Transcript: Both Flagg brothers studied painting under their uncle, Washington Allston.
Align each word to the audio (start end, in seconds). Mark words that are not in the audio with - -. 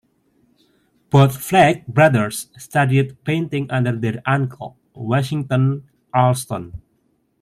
Both 1.11 1.37
Flagg 1.37 1.85
brothers 1.85 2.47
studied 2.57 3.23
painting 3.23 3.69
under 3.69 3.91
their 3.91 4.19
uncle, 4.25 4.75
Washington 4.95 5.87
Allston. 6.11 6.81